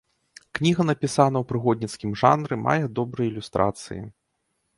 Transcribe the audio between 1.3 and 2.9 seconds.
ў прыгодніцкім жанры, мае